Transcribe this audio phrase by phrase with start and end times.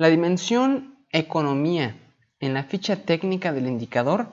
[0.00, 1.94] La dimensión economía
[2.38, 4.28] en la ficha técnica del indicador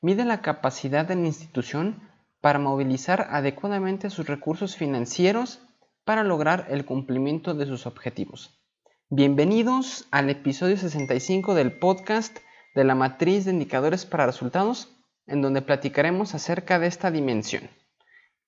[0.00, 2.00] mide la capacidad de la institución
[2.40, 5.60] para movilizar adecuadamente sus recursos financieros
[6.06, 8.58] para lograr el cumplimiento de sus objetivos.
[9.10, 12.38] Bienvenidos al episodio 65 del podcast
[12.74, 14.88] de la matriz de indicadores para resultados,
[15.26, 17.68] en donde platicaremos acerca de esta dimensión.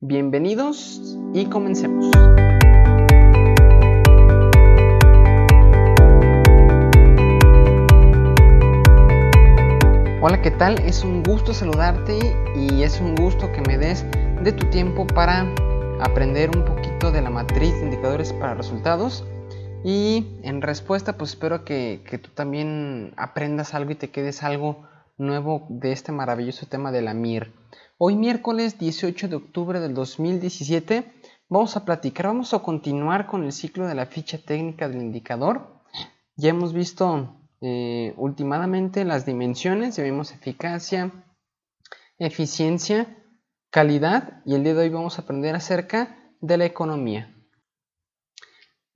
[0.01, 2.11] Bienvenidos y comencemos.
[10.63, 10.79] Tal?
[10.79, 14.07] Es un gusto saludarte y es un gusto que me des
[14.45, 15.53] de tu tiempo para
[16.01, 19.25] aprender un poquito de la matriz de indicadores para resultados.
[19.85, 24.87] Y en respuesta, pues espero que, que tú también aprendas algo y te quedes algo
[25.19, 27.53] nuevo de este maravilloso tema de la MIR.
[27.99, 31.13] Hoy miércoles 18 de octubre del 2017
[31.49, 35.83] vamos a platicar, vamos a continuar con el ciclo de la ficha técnica del indicador.
[36.37, 37.35] Ya hemos visto
[37.65, 41.13] eh, últimamente las dimensiones, ya vimos eficacia,
[42.19, 43.17] eficiencia,
[43.71, 47.33] calidad y el día de hoy vamos a aprender acerca de la economía.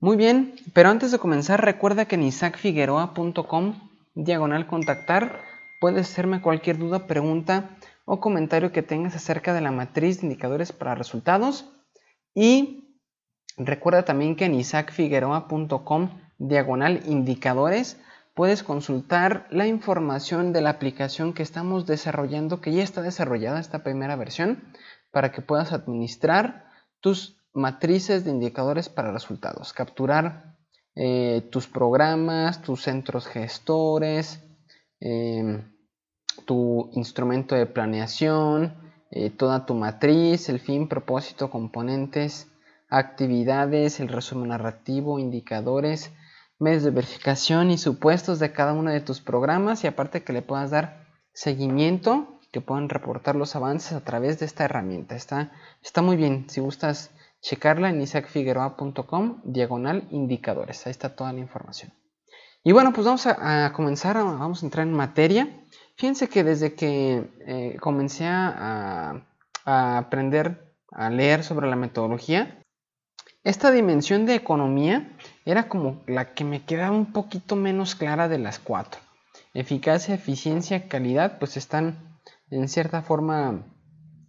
[0.01, 5.39] Muy bien, pero antes de comenzar recuerda que en isaacfigueroa.com diagonal contactar
[5.79, 10.73] puedes hacerme cualquier duda, pregunta o comentario que tengas acerca de la matriz de indicadores
[10.73, 11.71] para resultados
[12.35, 12.99] y
[13.55, 17.97] recuerda también que en isaacfigueroa.com diagonal indicadores
[18.37, 23.81] puedes consultar la información de la aplicación que estamos desarrollando, que ya está desarrollada esta
[23.83, 24.63] primera versión,
[25.09, 30.55] para que puedas administrar tus matrices de indicadores para resultados, capturar
[30.93, 34.39] eh, tus programas, tus centros gestores,
[34.99, 35.73] em,
[36.45, 38.75] tu instrumento de planeación,
[39.09, 42.51] eh, toda tu matriz, el fin, propósito, componentes,
[42.87, 46.11] actividades, el resumen narrativo, indicadores,
[46.59, 50.41] medios de verificación y supuestos de cada uno de tus programas y aparte que le
[50.41, 55.15] puedas dar seguimiento, que puedan reportar los avances a través de esta herramienta.
[55.15, 55.51] Está,
[55.83, 57.11] está muy bien, si gustas
[57.41, 61.93] checarla en isaacfigueroa.com, diagonal indicadores, ahí está toda la información.
[62.63, 65.47] Y bueno, pues vamos a, comenzar, vamos a entrar en materia.
[65.95, 69.23] Fíjense que desde que eh, comencé a,
[69.63, 72.61] a aprender a leer sobre la metodología,
[73.43, 75.15] esta dimensión de economía
[75.47, 78.99] era como la que me quedaba un poquito menos clara de las cuatro.
[79.53, 82.19] Eficacia, eficiencia, calidad, pues están
[82.51, 83.65] en cierta forma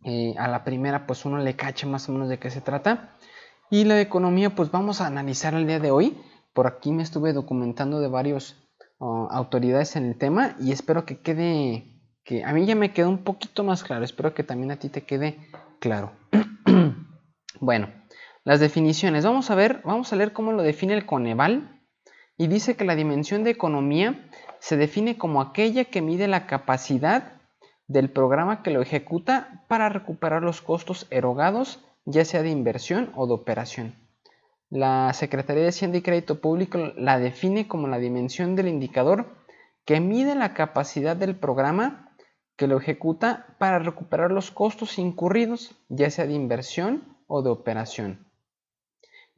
[0.04, 3.16] eh, a la primera, pues uno le cache más o menos de qué se trata.
[3.68, 6.16] Y la economía, pues vamos a analizar el día de hoy.
[6.52, 8.56] Por aquí me estuve documentando de varios
[9.00, 13.08] uh, autoridades en el tema y espero que quede, que a mí ya me quedó
[13.08, 14.04] un poquito más claro.
[14.04, 15.36] Espero que también a ti te quede
[15.80, 16.12] claro.
[17.60, 17.88] bueno.
[18.48, 19.26] Las definiciones.
[19.26, 21.82] Vamos a ver, vamos a leer cómo lo define el Coneval.
[22.38, 24.26] Y dice que la dimensión de economía
[24.58, 27.34] se define como aquella que mide la capacidad
[27.88, 33.26] del programa que lo ejecuta para recuperar los costos erogados, ya sea de inversión o
[33.26, 33.96] de operación.
[34.70, 39.26] La Secretaría de Hacienda y Crédito Público la define como la dimensión del indicador
[39.84, 42.14] que mide la capacidad del programa
[42.56, 48.27] que lo ejecuta para recuperar los costos incurridos, ya sea de inversión o de operación.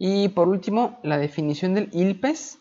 [0.03, 2.59] Y por último, la definición del ILPES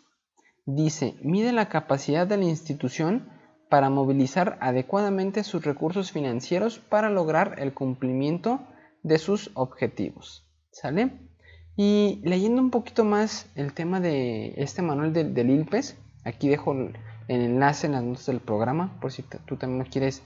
[0.66, 3.30] dice, mide la capacidad de la institución
[3.70, 8.60] para movilizar adecuadamente sus recursos financieros para lograr el cumplimiento
[9.04, 10.52] de sus objetivos.
[10.72, 11.30] ¿Sale?
[11.78, 16.98] Y leyendo un poquito más el tema de este manual del, ILPES, aquí dejo el,
[17.30, 20.24] enlace en las notas del programa por si tú también lo quieres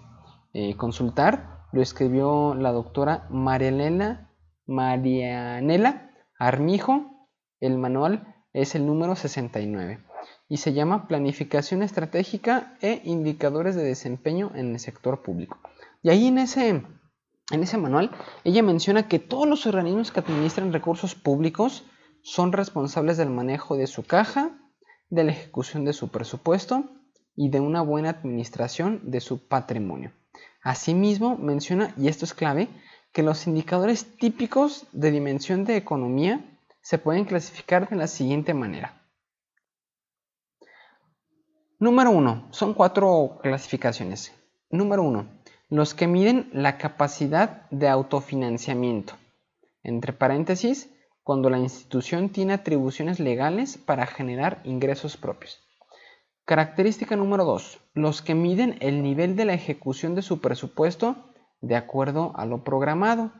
[0.53, 1.68] eh, consultar.
[1.73, 4.31] Lo escribió la doctora Marianela,
[4.66, 6.09] Marianela
[6.47, 7.29] Armijo,
[7.61, 10.03] el manual es el número 69
[10.49, 15.57] y se llama Planificación Estratégica e Indicadores de Desempeño en el Sector Público.
[16.01, 18.11] Y ahí en ese, en ese manual
[18.43, 21.85] ella menciona que todos los organismos que administran recursos públicos
[22.23, 24.51] son responsables del manejo de su caja,
[25.09, 26.89] de la ejecución de su presupuesto
[27.37, 30.11] y de una buena administración de su patrimonio.
[30.61, 32.67] Asimismo, menciona, y esto es clave,
[33.13, 36.43] que los indicadores típicos de dimensión de economía
[36.81, 39.01] se pueden clasificar de la siguiente manera.
[41.79, 42.47] Número 1.
[42.51, 44.33] Son cuatro clasificaciones.
[44.69, 45.27] Número 1.
[45.69, 49.13] Los que miden la capacidad de autofinanciamiento.
[49.83, 50.89] Entre paréntesis,
[51.23, 55.59] cuando la institución tiene atribuciones legales para generar ingresos propios.
[56.45, 57.79] Característica número 2.
[57.93, 61.33] Los que miden el nivel de la ejecución de su presupuesto
[61.63, 63.31] de acuerdo a lo programado.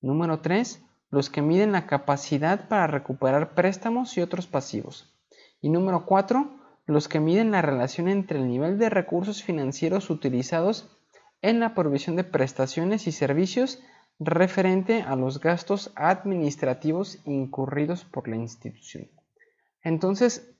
[0.00, 0.82] Número 3.
[1.10, 5.14] Los que miden la capacidad para recuperar préstamos y otros pasivos.
[5.60, 6.60] Y número 4.
[6.86, 10.90] los que miden la relación entre el nivel de recursos financieros utilizados
[11.40, 13.80] en la provisión de prestaciones y servicios
[14.18, 19.08] referente a los gastos administrativos incurridos por la institución.
[19.82, 20.56] Entonces,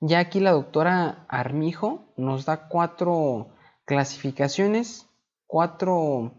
[0.00, 3.48] ya aquí la doctora Armijo nos da cuatro
[3.84, 5.05] clasificaciones,
[5.46, 6.32] cuatro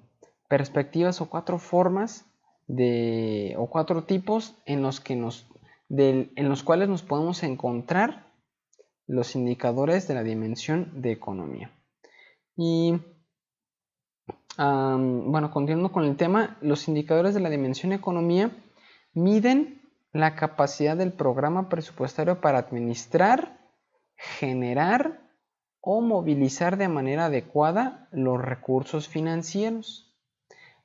[0.48, 2.26] perspectivas o cuatro formas
[2.68, 5.48] de, o cuatro tipos en los, que nos,
[5.90, 8.28] en los cuales nos podemos encontrar
[9.08, 11.72] los indicadores de la dimensión de economía.
[12.56, 13.00] Y
[14.58, 18.52] bueno, continuando con el tema, los indicadores de la dimensión economía
[19.14, 19.82] miden
[20.12, 23.60] la capacidad del programa presupuestario para administrar,
[24.16, 25.27] generar
[25.82, 30.16] o movilizar de manera adecuada los recursos financieros.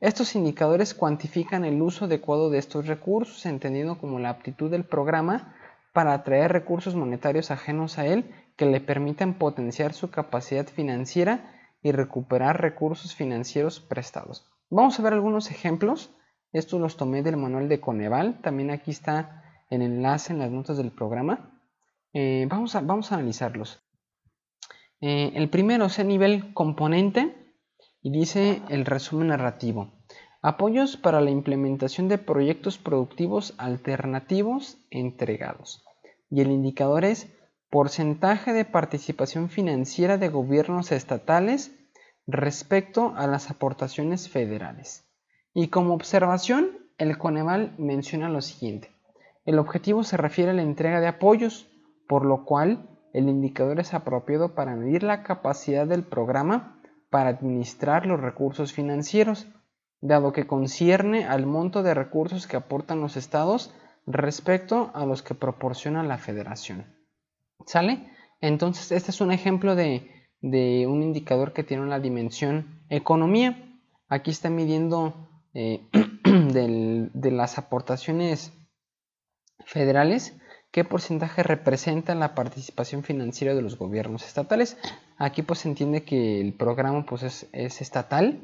[0.01, 5.55] Estos indicadores cuantifican el uso adecuado de estos recursos, entendiendo como la aptitud del programa
[5.93, 11.53] para atraer recursos monetarios ajenos a él que le permitan potenciar su capacidad financiera
[11.83, 14.47] y recuperar recursos financieros prestados.
[14.71, 16.15] Vamos a ver algunos ejemplos.
[16.53, 18.41] Estos los tomé del manual de Coneval.
[18.41, 21.61] También aquí está el enlace en las notas del programa.
[22.13, 23.82] Eh, vamos, a, vamos a analizarlos.
[25.03, 27.35] Eh, el primero es el nivel componente
[28.03, 29.93] y dice el resumen narrativo.
[30.43, 35.85] Apoyos para la implementación de proyectos productivos alternativos entregados.
[36.31, 37.29] Y el indicador es
[37.69, 41.73] porcentaje de participación financiera de gobiernos estatales
[42.29, 45.05] respecto a las aportaciones federales.
[45.53, 48.91] Y como observación, el Coneval menciona lo siguiente.
[49.45, 51.67] El objetivo se refiere a la entrega de apoyos,
[52.07, 56.81] por lo cual el indicador es apropiado para medir la capacidad del programa
[57.11, 59.47] para administrar los recursos financieros,
[60.01, 63.75] dado que concierne al monto de recursos que aportan los estados
[64.07, 66.87] respecto a los que proporciona la federación.
[67.67, 68.11] ¿Sale?
[68.41, 70.09] Entonces, este es un ejemplo de,
[70.43, 73.79] un indicador que tiene la dimensión economía.
[74.09, 75.87] Aquí está midiendo eh,
[76.25, 78.53] de las aportaciones
[79.65, 80.37] federales
[80.73, 84.77] qué porcentaje representa la participación financiera de los gobiernos estatales.
[85.19, 87.23] Aquí pues se entiende que el programa pues
[87.53, 88.41] es, estatal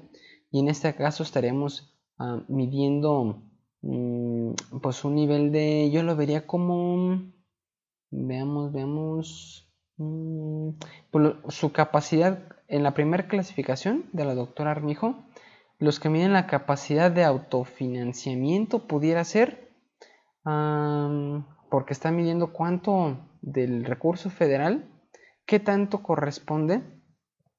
[0.51, 3.43] y en este caso estaremos ah, midiendo
[3.83, 7.33] mm, pues un nivel de, yo lo vería como
[8.11, 9.71] Veamos, veamos.
[9.97, 10.71] Mm,
[11.49, 12.39] su capacidad
[12.69, 15.25] en la primera clasificación de la doctora Armijo,
[15.79, 19.73] los que miden la capacidad de autofinanciamiento pudiera ser,
[21.71, 24.89] porque está midiendo cuánto del recurso federal,
[25.47, 26.83] qué tanto corresponde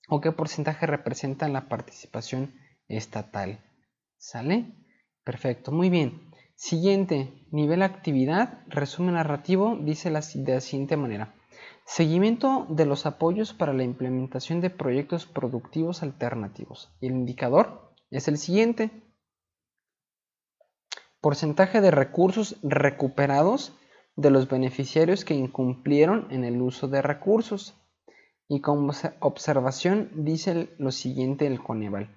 [0.07, 2.53] o qué porcentaje representa la participación
[2.87, 3.59] estatal.
[4.17, 4.73] ¿Sale?
[5.23, 6.29] Perfecto, muy bien.
[6.55, 11.33] Siguiente, nivel actividad, resumen narrativo, dice la, de la siguiente manera.
[11.85, 16.91] Seguimiento de los apoyos para la implementación de proyectos productivos alternativos.
[17.01, 18.91] El indicador es el siguiente.
[21.21, 23.78] Porcentaje de recursos recuperados
[24.19, 27.75] de los beneficiarios que incumplieron en el uso de recursos.
[28.49, 32.09] Y como observación dice lo siguiente el Coneval.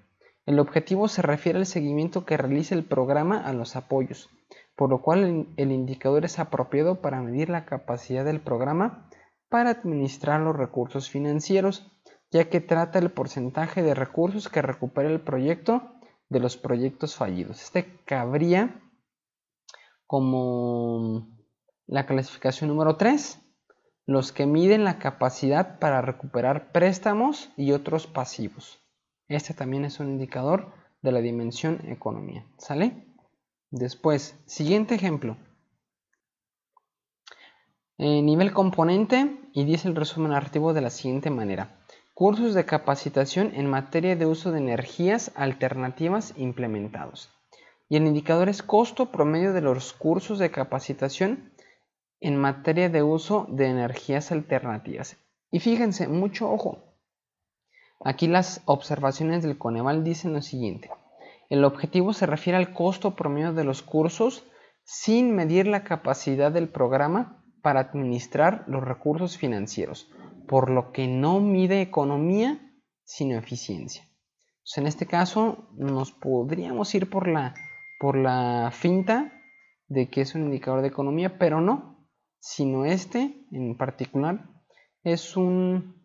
[0.45, 4.31] El objetivo se refiere al seguimiento que realiza el programa a los apoyos,
[4.75, 9.09] por lo cual el indicador es apropiado para medir la capacidad del programa
[9.49, 11.93] para administrar los recursos financieros,
[12.33, 15.93] ya que trata el porcentaje de recursos que recupera el proyecto
[16.29, 17.63] de los proyectos fallidos.
[17.63, 18.81] Este cabría
[20.07, 21.29] como
[21.93, 23.39] la clasificación número 3,
[24.07, 28.81] los que miden la capacidad para recuperar préstamos y otros pasivos.
[29.29, 30.73] Este también es un indicador
[31.03, 32.47] de la dimensión economía.
[32.57, 33.15] ¿Sale?
[33.71, 35.37] Después, siguiente ejemplo.
[37.99, 41.79] Eh, nivel componente y dice el resumen narrativo de la siguiente manera.
[42.15, 47.29] Cursos de capacitación en materia de uso de energías alternativas implementados.
[47.91, 51.52] Y el indicador es costo promedio de los cursos de capacitación
[52.23, 55.19] en materia de uso de energías alternativas.
[55.51, 56.93] Y fíjense, mucho ojo,
[58.05, 60.91] Aquí las observaciones del Coneval dicen lo siguiente.
[61.51, 64.45] El objetivo se refiere al costo promedio de los cursos
[64.83, 70.11] sin medir la capacidad del programa para administrar los recursos financieros,
[70.49, 72.59] por lo que no mide economía,
[73.05, 74.03] sino eficiencia.
[74.77, 77.55] en este caso nos podríamos ir por la,
[78.01, 79.33] por la finta
[79.87, 81.92] de que es un indicador de economía, pero no,
[82.43, 84.51] sino este en particular
[85.05, 86.05] es un,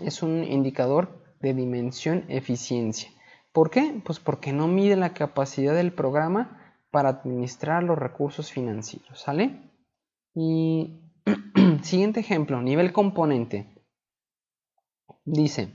[0.00, 3.10] es un indicador de dimensión eficiencia.
[3.52, 4.00] ¿Por qué?
[4.04, 9.70] Pues porque no mide la capacidad del programa para administrar los recursos financieros, ¿sale?
[10.34, 11.02] Y
[11.82, 13.84] Siguiente ejemplo, nivel componente.
[15.24, 15.68] Dice,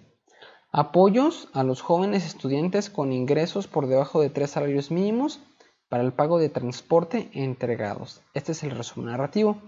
[0.72, 5.41] apoyos a los jóvenes estudiantes con ingresos por debajo de tres salarios mínimos
[5.89, 8.22] para el pago de transporte entregados.
[8.34, 9.62] Este es el resumen narrativo.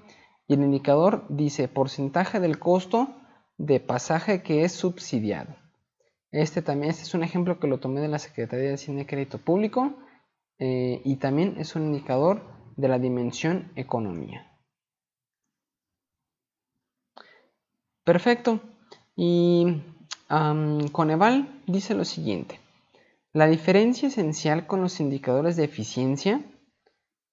[0.47, 3.07] Y el indicador dice porcentaje del costo
[3.57, 5.55] de pasaje que es subsidiado.
[6.31, 9.05] Este también este es un ejemplo que lo tomé de la Secretaría de Hacienda y
[9.05, 9.93] Crédito Público
[10.59, 12.41] eh, y también es un indicador
[12.75, 14.49] de la dimensión economía.
[18.03, 18.59] Perfecto.
[19.15, 19.81] Y
[20.91, 22.59] Coneval dice lo siguiente.
[23.31, 26.41] La diferencia esencial con los indicadores de eficiencia,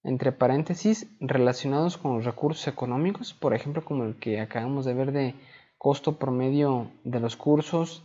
[0.03, 5.13] entre paréntesis, relacionados con los recursos económicos, por ejemplo, como el que acabamos de ver
[5.13, 5.35] de
[5.79, 8.05] costo promedio de los cursos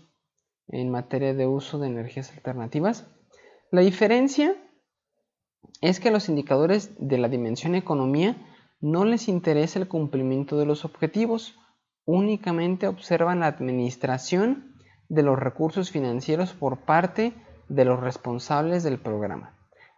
[0.67, 3.07] en materia de uso de energías alternativas.
[3.71, 4.55] La diferencia
[5.81, 8.37] es que a los indicadores de la dimensión economía
[8.81, 11.57] no les interesa el cumplimiento de los objetivos,
[12.05, 14.75] únicamente observan la administración
[15.09, 17.33] de los recursos financieros por parte
[17.67, 19.54] de los responsables del programa.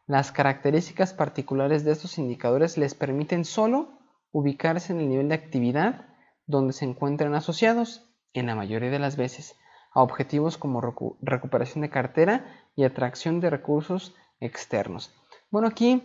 [0.08, 3.90] Las características particulares de estos indicadores les permiten solo
[4.32, 6.08] ubicarse en el nivel de actividad
[6.46, 9.56] donde se encuentran asociados, en la mayoría de las veces,
[9.94, 10.82] a objetivos como
[11.22, 12.46] recuperación de cartera
[12.76, 15.14] y atracción de recursos externos.
[15.52, 16.02] Bueno, aquí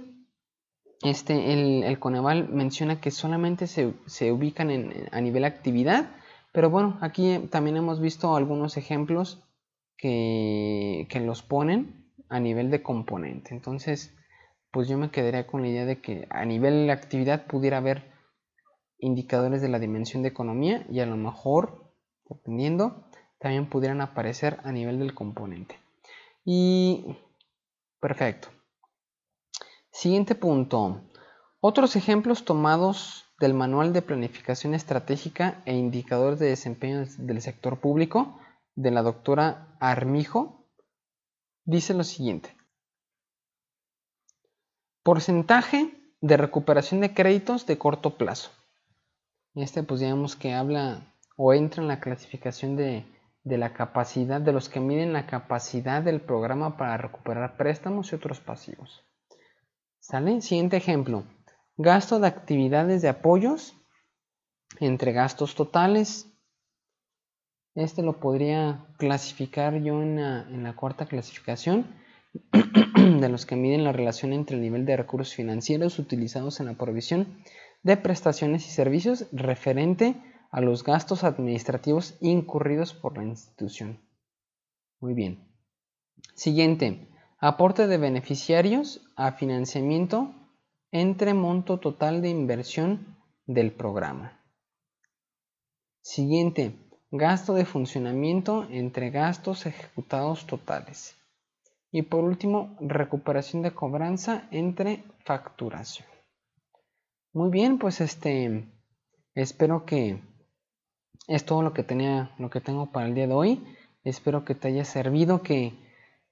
[1.02, 4.70] este, el, Coneval menciona que solamente se, ubican
[5.12, 6.10] a nivel actividad,
[6.52, 9.42] pero bueno, aquí también hemos visto algunos ejemplos
[9.96, 12.01] que, los ponen
[12.32, 13.54] a nivel de componente.
[13.54, 14.16] Entonces,
[14.72, 18.10] pues yo me quedaría con la idea de que a nivel de actividad pudiera haber
[18.98, 21.92] indicadores de la dimensión de economía y a lo mejor,
[22.26, 23.04] dependiendo,
[23.38, 25.78] también pudieran aparecer a nivel del componente.
[26.42, 27.04] Y
[28.00, 28.48] perfecto.
[29.90, 31.02] Siguiente punto.
[31.60, 38.38] Otros ejemplos tomados del Manual de Planificación Estratégica e Indicadores de Desempeño del Sector Público
[38.74, 40.61] de la doctora Armijo
[41.64, 42.56] dice lo siguiente.
[45.02, 48.50] Porcentaje de recuperación de créditos de corto plazo.
[49.54, 53.04] Este pues digamos que habla o entra en la clasificación de,
[53.44, 58.40] la capacidad, de los que miden la capacidad del programa para recuperar préstamos y otros
[58.40, 59.02] pasivos.
[59.98, 60.40] ¿Sale?
[60.40, 61.24] Siguiente ejemplo.
[61.76, 63.74] Gasto de actividades de apoyos
[64.78, 66.31] entre gastos totales
[67.74, 71.86] este lo podría clasificar yo en la, cuarta clasificación
[72.52, 76.74] de los que miden la relación entre el nivel de recursos financieros utilizados en la
[76.74, 77.42] provisión
[77.82, 80.16] de prestaciones y servicios referente
[80.50, 84.00] a los gastos administrativos incurridos por la institución.
[85.00, 85.48] Muy bien.
[86.34, 87.08] Siguiente.
[87.38, 90.32] Aporte de beneficiarios a financiamiento
[90.92, 94.40] entre monto total de inversión del programa.
[96.02, 96.81] Siguiente
[97.12, 101.14] gasto de funcionamiento entre gastos ejecutados totales.
[101.90, 106.08] Y por último, recuperación de cobranza entre facturación.
[107.34, 108.64] Muy bien, pues este
[109.34, 110.22] espero que
[111.28, 113.62] es todo lo que tenía, lo que tengo para el día de hoy.
[114.04, 115.74] Espero que te haya servido, que,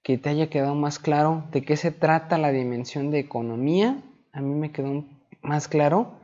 [0.03, 4.03] que te haya quedado más claro de qué se trata la dimensión de economía.
[4.33, 5.05] A mí me quedó
[5.43, 6.20] más claro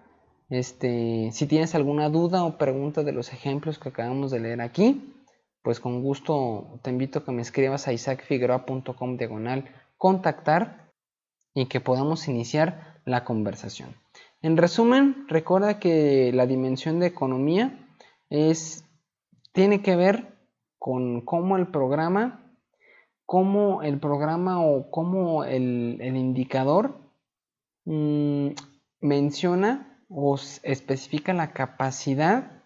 [0.49, 5.13] este, si tienes alguna duda o pregunta de los ejemplos que acabamos de leer aquí,
[5.63, 9.65] pues con gusto te invito a que me escribas a isaacfigueroa.com diagonal
[9.97, 10.93] contactar
[11.55, 13.97] y que podamos iniciar la conversación.
[14.43, 17.85] En resumen, recuerda que la dimensión de economía
[18.31, 18.85] es,
[19.53, 20.37] tiene que ver
[20.79, 22.55] con cómo el programa,
[23.25, 27.01] cómo el programa o cómo el, indicador
[27.87, 28.51] mm,
[29.01, 32.63] menciona os especifica la capacidad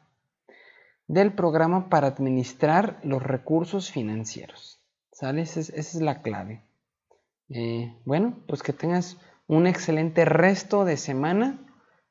[1.07, 4.81] del programa para administrar los recursos financieros.
[5.13, 5.43] ¿Sale?
[5.43, 6.63] Esa es, la clave.
[7.49, 9.19] Eh, bueno, pues que tengas
[9.49, 11.59] un excelente resto de semana.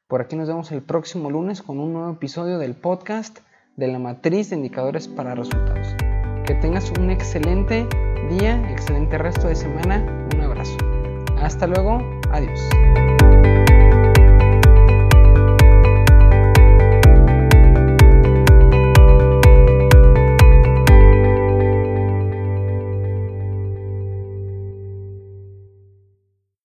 [0.08, 3.40] Por aquí nos vemos el próximo lunes con un nuevo episodio del podcast
[3.78, 5.88] de la matriz de indicadores para resultados.
[6.46, 7.88] Que tengas un excelente
[8.30, 10.28] día, excelente resto de semana.
[10.36, 10.78] Un abrazo.
[11.42, 12.00] Hasta luego.
[12.32, 13.29] Adiós.